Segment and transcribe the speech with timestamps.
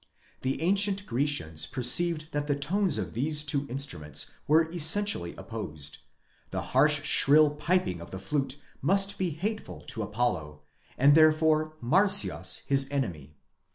[0.39, 5.99] The ancient Grecians perceived that the tones of these two instruments were essentially opposed:
[6.49, 10.63] the harsh shrill piping of the flute must be hateful to Apollo,
[10.97, 13.35] and therefore Marsyas his enemy.